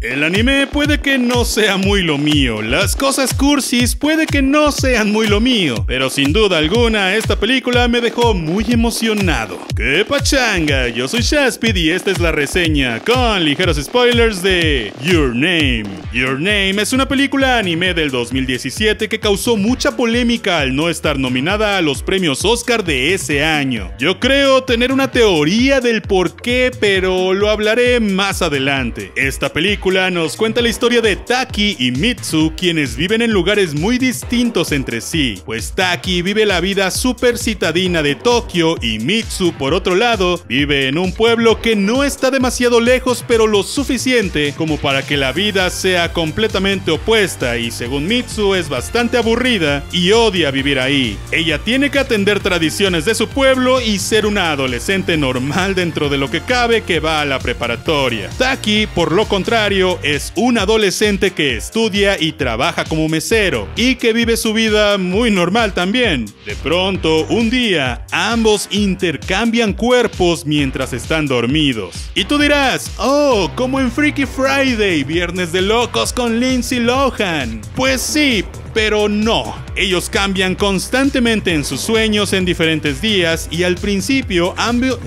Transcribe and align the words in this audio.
El 0.00 0.24
anime 0.24 0.66
puede 0.66 0.98
que 0.98 1.18
no 1.18 1.44
sea 1.44 1.76
muy 1.76 2.02
lo 2.02 2.16
mío, 2.16 2.62
las 2.62 2.96
cosas 2.96 3.34
cursis 3.34 3.94
puede 3.94 4.24
que 4.24 4.40
no 4.40 4.72
sean 4.72 5.12
muy 5.12 5.26
lo 5.26 5.42
mío, 5.42 5.84
pero 5.86 6.08
sin 6.08 6.32
duda 6.32 6.56
alguna 6.56 7.14
esta 7.16 7.38
película 7.38 7.86
me 7.86 8.00
dejó 8.00 8.32
muy 8.32 8.64
emocionado. 8.70 9.58
¡Qué 9.76 10.06
pachanga! 10.08 10.88
Yo 10.88 11.06
soy 11.06 11.20
Shaspid 11.20 11.76
y 11.76 11.90
esta 11.90 12.10
es 12.10 12.18
la 12.18 12.32
reseña 12.32 13.00
con 13.00 13.44
ligeros 13.44 13.76
spoilers 13.76 14.42
de 14.42 14.90
Your 15.02 15.34
Name. 15.34 15.84
Your 16.14 16.40
Name 16.40 16.80
es 16.80 16.94
una 16.94 17.06
película 17.06 17.58
anime 17.58 17.92
del 17.92 18.10
2017 18.10 19.06
que 19.06 19.20
causó 19.20 19.58
mucha 19.58 19.98
polémica 19.98 20.60
al 20.60 20.74
no 20.74 20.88
estar 20.88 21.18
nominada 21.18 21.76
a 21.76 21.82
los 21.82 22.02
premios 22.02 22.42
Oscar 22.46 22.84
de 22.84 23.12
ese 23.12 23.44
año. 23.44 23.92
Yo 23.98 24.18
creo 24.18 24.64
tener 24.64 24.92
una 24.92 25.10
teoría 25.10 25.82
del 25.82 26.00
por 26.00 26.36
qué, 26.36 26.70
pero 26.80 27.34
lo 27.34 27.50
hablaré 27.50 28.00
más 28.00 28.40
adelante. 28.40 29.12
Esta 29.14 29.52
película 29.52 29.89
nos 29.90 30.36
cuenta 30.36 30.62
la 30.62 30.68
historia 30.68 31.00
de 31.00 31.16
Taki 31.16 31.74
y 31.80 31.90
Mitsu, 31.90 32.52
quienes 32.56 32.94
viven 32.94 33.22
en 33.22 33.32
lugares 33.32 33.74
muy 33.74 33.98
distintos 33.98 34.70
entre 34.70 35.00
sí, 35.00 35.42
pues 35.44 35.72
Taki 35.72 36.22
vive 36.22 36.46
la 36.46 36.60
vida 36.60 36.92
super 36.92 37.36
citadina 37.36 38.00
de 38.00 38.14
Tokio 38.14 38.76
y 38.80 39.00
Mitsu, 39.00 39.52
por 39.54 39.74
otro 39.74 39.96
lado, 39.96 40.40
vive 40.46 40.86
en 40.86 40.96
un 40.96 41.12
pueblo 41.12 41.60
que 41.60 41.74
no 41.74 42.04
está 42.04 42.30
demasiado 42.30 42.80
lejos, 42.80 43.24
pero 43.26 43.48
lo 43.48 43.64
suficiente 43.64 44.54
como 44.56 44.76
para 44.76 45.02
que 45.02 45.16
la 45.16 45.32
vida 45.32 45.68
sea 45.70 46.12
completamente 46.12 46.92
opuesta 46.92 47.58
y 47.58 47.72
según 47.72 48.06
Mitsu 48.06 48.54
es 48.54 48.68
bastante 48.68 49.18
aburrida 49.18 49.82
y 49.90 50.12
odia 50.12 50.52
vivir 50.52 50.78
ahí. 50.78 51.18
Ella 51.32 51.58
tiene 51.58 51.90
que 51.90 51.98
atender 51.98 52.38
tradiciones 52.38 53.04
de 53.04 53.16
su 53.16 53.26
pueblo 53.26 53.80
y 53.80 53.98
ser 53.98 54.24
una 54.24 54.52
adolescente 54.52 55.16
normal 55.16 55.74
dentro 55.74 56.08
de 56.08 56.18
lo 56.18 56.30
que 56.30 56.42
cabe 56.42 56.82
que 56.82 57.00
va 57.00 57.22
a 57.22 57.24
la 57.24 57.40
preparatoria. 57.40 58.30
Taki, 58.38 58.86
por 58.86 59.10
lo 59.10 59.26
contrario, 59.26 59.79
es 60.02 60.32
un 60.36 60.58
adolescente 60.58 61.30
que 61.30 61.56
estudia 61.56 62.20
y 62.20 62.32
trabaja 62.32 62.84
como 62.84 63.08
mesero 63.08 63.66
y 63.76 63.94
que 63.94 64.12
vive 64.12 64.36
su 64.36 64.52
vida 64.52 64.98
muy 64.98 65.30
normal 65.30 65.72
también. 65.72 66.26
De 66.44 66.54
pronto, 66.56 67.24
un 67.26 67.48
día, 67.48 68.04
ambos 68.12 68.68
intercambian 68.70 69.72
cuerpos 69.72 70.44
mientras 70.44 70.92
están 70.92 71.26
dormidos. 71.26 72.10
Y 72.14 72.24
tú 72.24 72.38
dirás, 72.38 72.90
oh, 72.98 73.50
como 73.54 73.80
en 73.80 73.90
Freaky 73.90 74.26
Friday, 74.26 75.02
Viernes 75.02 75.50
de 75.50 75.62
Locos 75.62 76.12
con 76.12 76.38
Lindsay 76.38 76.80
Lohan. 76.80 77.62
Pues 77.74 78.02
sí, 78.02 78.44
pero 78.72 79.08
no, 79.08 79.54
ellos 79.76 80.10
cambian 80.10 80.54
constantemente 80.54 81.52
en 81.52 81.64
sus 81.64 81.80
sueños 81.80 82.32
en 82.32 82.44
diferentes 82.44 83.00
días 83.00 83.48
y 83.50 83.62
al 83.62 83.76
principio 83.76 84.54
ambos... 84.56 84.98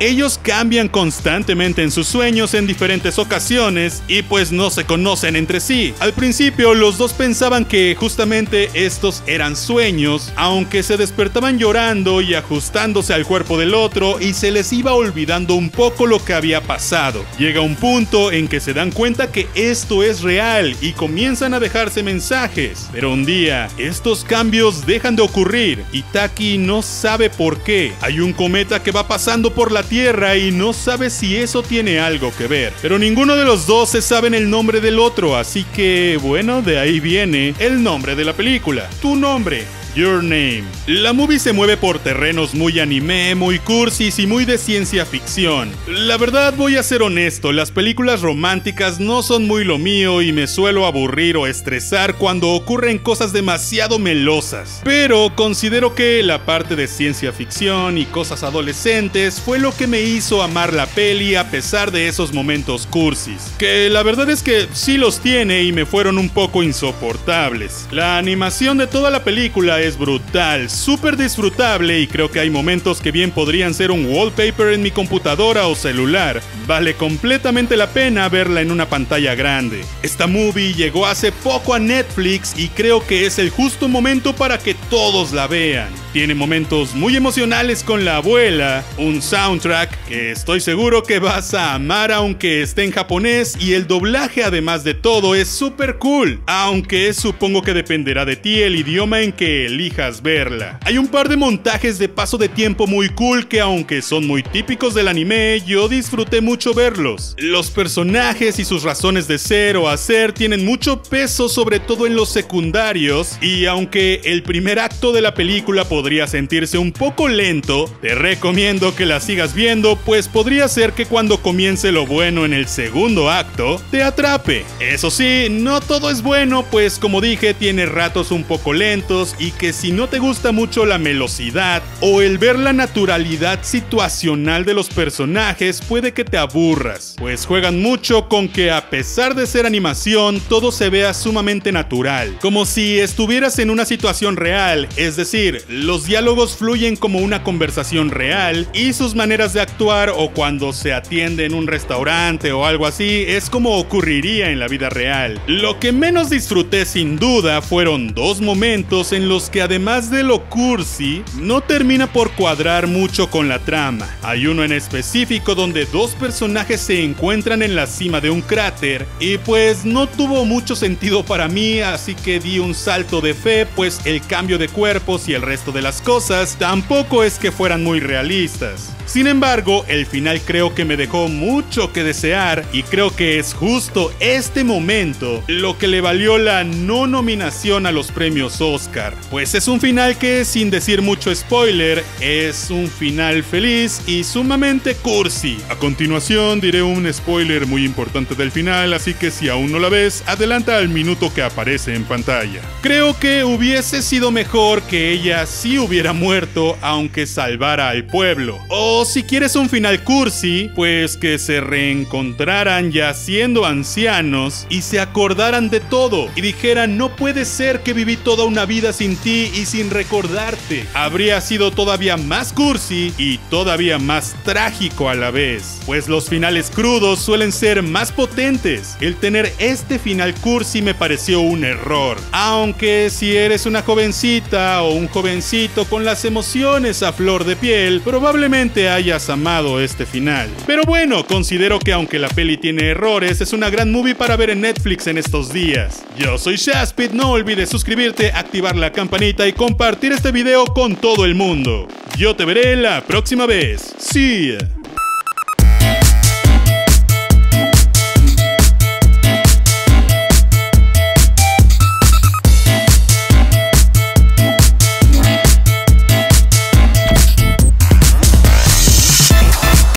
Ellos 0.00 0.40
cambian 0.42 0.88
constantemente 0.88 1.82
en 1.82 1.92
sus 1.92 2.08
sueños 2.08 2.52
en 2.54 2.66
diferentes 2.66 3.18
ocasiones 3.18 4.02
y 4.08 4.22
pues 4.22 4.50
no 4.50 4.68
se 4.70 4.84
conocen 4.84 5.36
entre 5.36 5.60
sí. 5.60 5.94
Al 6.00 6.12
principio 6.12 6.74
los 6.74 6.98
dos 6.98 7.12
pensaban 7.12 7.64
que 7.64 7.94
justamente 7.98 8.70
estos 8.74 9.22
eran 9.26 9.54
sueños, 9.54 10.32
aunque 10.34 10.82
se 10.82 10.96
despertaban 10.96 11.58
llorando 11.58 12.20
y 12.20 12.34
ajustándose 12.34 13.14
al 13.14 13.24
cuerpo 13.24 13.56
del 13.56 13.72
otro 13.72 14.20
y 14.20 14.34
se 14.34 14.50
les 14.50 14.72
iba 14.72 14.92
olvidando 14.94 15.54
un 15.54 15.70
poco 15.70 16.06
lo 16.06 16.22
que 16.22 16.34
había 16.34 16.60
pasado. 16.60 17.24
Llega 17.38 17.60
un 17.60 17.76
punto 17.76 18.32
en 18.32 18.48
que 18.48 18.60
se 18.60 18.74
dan 18.74 18.90
cuenta 18.90 19.30
que 19.30 19.48
esto 19.54 20.02
es 20.02 20.22
real 20.22 20.76
y 20.80 20.92
comienzan 20.92 21.54
a 21.54 21.60
dejarse 21.60 22.02
mensajes. 22.02 22.83
Pero 22.92 23.12
un 23.12 23.24
día, 23.24 23.68
estos 23.78 24.24
cambios 24.24 24.86
dejan 24.86 25.16
de 25.16 25.22
ocurrir 25.22 25.84
y 25.92 26.02
Taki 26.02 26.58
no 26.58 26.82
sabe 26.82 27.30
por 27.30 27.62
qué. 27.62 27.92
Hay 28.00 28.20
un 28.20 28.32
cometa 28.32 28.82
que 28.82 28.92
va 28.92 29.08
pasando 29.08 29.52
por 29.54 29.72
la 29.72 29.82
Tierra 29.82 30.36
y 30.36 30.50
no 30.50 30.72
sabe 30.72 31.10
si 31.10 31.36
eso 31.36 31.62
tiene 31.62 32.00
algo 32.00 32.32
que 32.36 32.46
ver. 32.46 32.72
Pero 32.82 32.98
ninguno 32.98 33.36
de 33.36 33.44
los 33.44 33.66
dos 33.66 33.90
se 33.90 34.02
saben 34.02 34.34
el 34.34 34.50
nombre 34.50 34.80
del 34.80 34.98
otro, 34.98 35.36
así 35.36 35.64
que 35.74 36.18
bueno, 36.20 36.62
de 36.62 36.78
ahí 36.78 37.00
viene 37.00 37.54
el 37.58 37.82
nombre 37.82 38.14
de 38.14 38.24
la 38.24 38.32
película. 38.32 38.88
Tu 39.00 39.16
nombre. 39.16 39.83
Your 39.94 40.22
Name. 40.22 40.64
La 40.86 41.12
movie 41.12 41.38
se 41.38 41.52
mueve 41.52 41.76
por 41.76 41.98
terrenos 41.98 42.54
muy 42.54 42.80
anime, 42.80 43.34
muy 43.34 43.58
cursis 43.58 44.18
y 44.18 44.26
muy 44.26 44.44
de 44.44 44.58
ciencia 44.58 45.06
ficción. 45.06 45.70
La 45.86 46.16
verdad 46.16 46.54
voy 46.56 46.76
a 46.76 46.82
ser 46.82 47.02
honesto, 47.02 47.52
las 47.52 47.70
películas 47.70 48.20
románticas 48.20 48.98
no 48.98 49.22
son 49.22 49.46
muy 49.46 49.64
lo 49.64 49.78
mío 49.78 50.20
y 50.20 50.32
me 50.32 50.46
suelo 50.46 50.86
aburrir 50.86 51.36
o 51.36 51.46
estresar 51.46 52.16
cuando 52.16 52.50
ocurren 52.50 52.98
cosas 52.98 53.32
demasiado 53.32 53.98
melosas. 53.98 54.80
Pero 54.84 55.32
considero 55.36 55.94
que 55.94 56.22
la 56.22 56.44
parte 56.44 56.76
de 56.76 56.88
ciencia 56.88 57.32
ficción 57.32 57.96
y 57.96 58.04
cosas 58.04 58.42
adolescentes 58.42 59.40
fue 59.40 59.58
lo 59.58 59.74
que 59.76 59.86
me 59.86 60.02
hizo 60.02 60.42
amar 60.42 60.72
la 60.72 60.86
peli 60.86 61.34
a 61.36 61.50
pesar 61.50 61.92
de 61.92 62.08
esos 62.08 62.32
momentos 62.32 62.86
cursis. 62.86 63.52
Que 63.58 63.88
la 63.90 64.02
verdad 64.02 64.28
es 64.30 64.42
que 64.42 64.66
sí 64.72 64.96
los 64.96 65.20
tiene 65.20 65.62
y 65.62 65.72
me 65.72 65.86
fueron 65.86 66.18
un 66.18 66.28
poco 66.28 66.62
insoportables. 66.62 67.86
La 67.90 68.18
animación 68.18 68.78
de 68.78 68.86
toda 68.86 69.10
la 69.10 69.24
película 69.24 69.80
es 69.86 69.98
brutal, 69.98 70.70
súper 70.70 71.16
disfrutable 71.16 72.00
y 72.00 72.06
creo 72.06 72.30
que 72.30 72.40
hay 72.40 72.50
momentos 72.50 73.00
que 73.00 73.12
bien 73.12 73.30
podrían 73.30 73.74
ser 73.74 73.90
un 73.90 74.06
wallpaper 74.06 74.72
en 74.72 74.82
mi 74.82 74.90
computadora 74.90 75.66
o 75.66 75.74
celular. 75.74 76.40
Vale 76.66 76.94
completamente 76.94 77.76
la 77.76 77.90
pena 77.90 78.28
verla 78.28 78.60
en 78.60 78.70
una 78.70 78.88
pantalla 78.88 79.34
grande. 79.34 79.84
Esta 80.02 80.26
movie 80.26 80.74
llegó 80.74 81.06
hace 81.06 81.32
poco 81.32 81.74
a 81.74 81.78
Netflix 81.78 82.54
y 82.56 82.68
creo 82.68 83.06
que 83.06 83.26
es 83.26 83.38
el 83.38 83.50
justo 83.50 83.88
momento 83.88 84.34
para 84.34 84.58
que 84.58 84.74
todos 84.74 85.32
la 85.32 85.46
vean. 85.46 86.03
Tiene 86.14 86.36
momentos 86.36 86.94
muy 86.94 87.16
emocionales 87.16 87.82
con 87.82 88.04
la 88.04 88.18
abuela, 88.18 88.84
un 88.98 89.20
soundtrack 89.20 90.06
que 90.06 90.30
estoy 90.30 90.60
seguro 90.60 91.02
que 91.02 91.18
vas 91.18 91.54
a 91.54 91.74
amar 91.74 92.12
aunque 92.12 92.62
esté 92.62 92.84
en 92.84 92.92
japonés 92.92 93.56
y 93.58 93.72
el 93.72 93.88
doblaje 93.88 94.44
además 94.44 94.84
de 94.84 94.94
todo 94.94 95.34
es 95.34 95.48
súper 95.48 95.98
cool, 95.98 96.40
aunque 96.46 97.12
supongo 97.14 97.62
que 97.62 97.74
dependerá 97.74 98.24
de 98.24 98.36
ti 98.36 98.62
el 98.62 98.76
idioma 98.76 99.22
en 99.22 99.32
que 99.32 99.66
elijas 99.66 100.22
verla. 100.22 100.78
Hay 100.84 100.98
un 100.98 101.08
par 101.08 101.28
de 101.28 101.36
montajes 101.36 101.98
de 101.98 102.08
paso 102.08 102.38
de 102.38 102.48
tiempo 102.48 102.86
muy 102.86 103.08
cool 103.08 103.48
que 103.48 103.60
aunque 103.60 104.00
son 104.00 104.24
muy 104.24 104.44
típicos 104.44 104.94
del 104.94 105.08
anime, 105.08 105.62
yo 105.66 105.88
disfruté 105.88 106.40
mucho 106.40 106.74
verlos. 106.74 107.34
Los 107.38 107.72
personajes 107.72 108.60
y 108.60 108.64
sus 108.64 108.84
razones 108.84 109.26
de 109.26 109.38
ser 109.38 109.76
o 109.76 109.88
hacer 109.88 110.32
tienen 110.32 110.64
mucho 110.64 111.02
peso 111.02 111.48
sobre 111.48 111.80
todo 111.80 112.06
en 112.06 112.14
los 112.14 112.28
secundarios 112.28 113.36
y 113.42 113.66
aunque 113.66 114.20
el 114.22 114.44
primer 114.44 114.78
acto 114.78 115.10
de 115.10 115.20
la 115.20 115.34
película 115.34 115.84
podría 115.88 116.03
sentirse 116.26 116.76
un 116.76 116.92
poco 116.92 117.28
lento, 117.28 117.90
te 118.02 118.14
recomiendo 118.14 118.94
que 118.94 119.06
la 119.06 119.20
sigas 119.20 119.54
viendo 119.54 119.96
pues 119.96 120.28
podría 120.28 120.68
ser 120.68 120.92
que 120.92 121.06
cuando 121.06 121.38
comience 121.40 121.92
lo 121.92 122.06
bueno 122.06 122.44
en 122.44 122.52
el 122.52 122.68
segundo 122.68 123.30
acto, 123.30 123.80
te 123.90 124.02
atrape. 124.02 124.66
Eso 124.80 125.10
sí, 125.10 125.46
no 125.50 125.80
todo 125.80 126.10
es 126.10 126.22
bueno 126.22 126.66
pues 126.70 126.98
como 126.98 127.22
dije 127.22 127.54
tiene 127.54 127.86
ratos 127.86 128.32
un 128.32 128.44
poco 128.44 128.74
lentos 128.74 129.34
y 129.38 129.50
que 129.52 129.72
si 129.72 129.92
no 129.92 130.08
te 130.08 130.18
gusta 130.18 130.52
mucho 130.52 130.84
la 130.84 130.98
velocidad 130.98 131.82
o 132.00 132.20
el 132.20 132.36
ver 132.36 132.58
la 132.58 132.74
naturalidad 132.74 133.60
situacional 133.62 134.66
de 134.66 134.74
los 134.74 134.90
personajes 134.90 135.80
puede 135.80 136.12
que 136.12 136.24
te 136.24 136.36
aburras, 136.36 137.14
pues 137.18 137.46
juegan 137.46 137.80
mucho 137.80 138.28
con 138.28 138.48
que 138.48 138.70
a 138.70 138.90
pesar 138.90 139.34
de 139.34 139.46
ser 139.46 139.64
animación 139.64 140.40
todo 140.50 140.70
se 140.70 140.90
vea 140.90 141.14
sumamente 141.14 141.72
natural, 141.72 142.36
como 142.42 142.66
si 142.66 142.98
estuvieras 142.98 143.58
en 143.58 143.70
una 143.70 143.86
situación 143.86 144.36
real, 144.36 144.86
es 144.96 145.16
decir, 145.16 145.62
los 145.68 145.93
diálogos 146.02 146.56
fluyen 146.56 146.96
como 146.96 147.20
una 147.20 147.44
conversación 147.44 148.10
real 148.10 148.68
y 148.74 148.92
sus 148.92 149.14
maneras 149.14 149.52
de 149.52 149.60
actuar 149.60 150.10
o 150.10 150.30
cuando 150.32 150.72
se 150.72 150.92
atiende 150.92 151.44
en 151.44 151.54
un 151.54 151.68
restaurante 151.68 152.50
o 152.50 152.66
algo 152.66 152.86
así 152.86 153.24
es 153.28 153.48
como 153.48 153.78
ocurriría 153.78 154.50
en 154.50 154.58
la 154.58 154.66
vida 154.66 154.90
real. 154.90 155.40
Lo 155.46 155.78
que 155.78 155.92
menos 155.92 156.30
disfruté 156.30 156.84
sin 156.86 157.16
duda 157.16 157.62
fueron 157.62 158.12
dos 158.14 158.40
momentos 158.40 159.12
en 159.12 159.28
los 159.28 159.50
que 159.50 159.62
además 159.62 160.10
de 160.10 160.24
lo 160.24 160.44
cursi, 160.48 161.22
no 161.38 161.60
termina 161.60 162.12
por 162.12 162.32
cuadrar 162.32 162.88
mucho 162.88 163.30
con 163.30 163.48
la 163.48 163.60
trama. 163.60 164.08
Hay 164.22 164.48
uno 164.48 164.64
en 164.64 164.72
específico 164.72 165.54
donde 165.54 165.86
dos 165.86 166.12
personajes 166.12 166.80
se 166.80 167.04
encuentran 167.04 167.62
en 167.62 167.76
la 167.76 167.86
cima 167.86 168.20
de 168.20 168.30
un 168.30 168.40
cráter 168.40 169.06
y 169.20 169.38
pues 169.38 169.84
no 169.84 170.08
tuvo 170.08 170.44
mucho 170.44 170.74
sentido 170.74 171.24
para 171.24 171.46
mí, 171.46 171.80
así 171.80 172.14
que 172.14 172.40
di 172.40 172.58
un 172.58 172.74
salto 172.74 173.20
de 173.20 173.34
fe, 173.34 173.66
pues 173.66 174.00
el 174.04 174.20
cambio 174.20 174.58
de 174.58 174.68
cuerpos 174.68 175.28
y 175.28 175.34
el 175.34 175.42
resto 175.42 175.72
de 175.72 175.82
las 175.84 176.00
cosas 176.00 176.56
tampoco 176.58 177.24
es 177.24 177.38
que 177.38 177.52
fueran 177.52 177.84
muy 177.84 178.00
realistas. 178.00 178.94
Sin 179.04 179.26
embargo, 179.26 179.84
el 179.86 180.06
final 180.06 180.40
creo 180.40 180.74
que 180.74 180.86
me 180.86 180.96
dejó 180.96 181.28
mucho 181.28 181.92
que 181.92 182.02
desear 182.02 182.64
y 182.72 182.82
creo 182.84 183.14
que 183.14 183.38
es 183.38 183.52
justo 183.52 184.10
este 184.18 184.64
momento 184.64 185.44
lo 185.46 185.76
que 185.76 185.86
le 185.86 186.00
valió 186.00 186.38
la 186.38 186.64
no 186.64 187.06
nominación 187.06 187.84
a 187.84 187.92
los 187.92 188.10
premios 188.10 188.62
Oscar. 188.62 189.14
Pues 189.30 189.54
es 189.54 189.68
un 189.68 189.78
final 189.78 190.16
que, 190.16 190.46
sin 190.46 190.70
decir 190.70 191.02
mucho 191.02 191.34
spoiler, 191.34 192.02
es 192.20 192.70
un 192.70 192.88
final 192.88 193.44
feliz 193.44 194.00
y 194.06 194.24
sumamente 194.24 194.94
cursi. 194.94 195.58
A 195.68 195.76
continuación 195.76 196.62
diré 196.62 196.82
un 196.82 197.12
spoiler 197.12 197.66
muy 197.66 197.84
importante 197.84 198.34
del 198.34 198.50
final, 198.50 198.94
así 198.94 199.12
que 199.12 199.30
si 199.30 199.50
aún 199.50 199.70
no 199.70 199.78
la 199.78 199.90
ves, 199.90 200.24
adelanta 200.26 200.78
al 200.78 200.88
minuto 200.88 201.32
que 201.32 201.42
aparece 201.42 201.94
en 201.94 202.04
pantalla. 202.04 202.62
Creo 202.80 203.18
que 203.18 203.44
hubiese 203.44 204.00
sido 204.00 204.30
mejor 204.30 204.82
que 204.82 205.12
ella 205.12 205.44
sí 205.44 205.73
hubiera 205.78 206.12
muerto 206.12 206.76
aunque 206.80 207.26
salvara 207.26 207.88
al 207.88 208.04
pueblo. 208.04 208.58
O 208.68 209.04
si 209.04 209.22
quieres 209.22 209.56
un 209.56 209.68
final 209.68 210.02
cursi, 210.02 210.70
pues 210.74 211.16
que 211.16 211.38
se 211.38 211.60
reencontraran 211.60 212.92
ya 212.92 213.14
siendo 213.14 213.64
ancianos 213.64 214.66
y 214.68 214.82
se 214.82 215.00
acordaran 215.00 215.70
de 215.70 215.80
todo 215.80 216.28
y 216.34 216.40
dijeran 216.40 216.96
no 216.98 217.14
puede 217.16 217.44
ser 217.44 217.82
que 217.82 217.92
viví 217.92 218.16
toda 218.16 218.44
una 218.44 218.66
vida 218.66 218.92
sin 218.92 219.16
ti 219.16 219.50
y 219.54 219.66
sin 219.66 219.90
recordarte. 219.90 220.84
Habría 220.94 221.40
sido 221.40 221.70
todavía 221.70 222.16
más 222.16 222.52
cursi 222.52 223.12
y 223.18 223.38
todavía 223.50 223.98
más 223.98 224.34
trágico 224.44 225.08
a 225.08 225.14
la 225.14 225.30
vez, 225.30 225.80
pues 225.86 226.08
los 226.08 226.28
finales 226.28 226.70
crudos 226.70 227.20
suelen 227.20 227.52
ser 227.52 227.82
más 227.82 228.12
potentes. 228.12 228.96
El 229.00 229.16
tener 229.16 229.52
este 229.58 229.98
final 229.98 230.34
cursi 230.34 230.82
me 230.82 230.94
pareció 230.94 231.40
un 231.40 231.64
error. 231.64 232.18
Aunque 232.32 233.10
si 233.10 233.36
eres 233.36 233.66
una 233.66 233.82
jovencita 233.82 234.82
o 234.82 234.92
un 234.92 235.08
jovencito 235.08 235.44
con 235.88 236.04
las 236.04 236.24
emociones 236.24 237.04
a 237.04 237.12
flor 237.12 237.44
de 237.44 237.54
piel, 237.54 238.00
probablemente 238.00 238.88
hayas 238.88 239.30
amado 239.30 239.80
este 239.80 240.04
final. 240.04 240.48
Pero 240.66 240.82
bueno, 240.82 241.24
considero 241.24 241.78
que 241.78 241.92
aunque 241.92 242.18
la 242.18 242.28
peli 242.28 242.56
tiene 242.56 242.88
errores, 242.88 243.40
es 243.40 243.52
una 243.52 243.70
gran 243.70 243.92
movie 243.92 244.16
para 244.16 244.34
ver 244.36 244.50
en 244.50 244.62
Netflix 244.62 245.06
en 245.06 245.16
estos 245.16 245.52
días. 245.52 246.02
Yo 246.18 246.38
soy 246.38 246.56
Shaspit, 246.56 247.12
no 247.12 247.30
olvides 247.30 247.68
suscribirte, 247.68 248.32
activar 248.32 248.74
la 248.74 248.90
campanita 248.90 249.46
y 249.46 249.52
compartir 249.52 250.10
este 250.10 250.32
video 250.32 250.64
con 250.64 250.96
todo 250.96 251.24
el 251.24 251.36
mundo. 251.36 251.86
Yo 252.18 252.34
te 252.34 252.44
veré 252.44 252.74
la 252.74 253.02
próxima 253.02 253.46
vez. 253.46 253.94
Ya. 254.12 254.83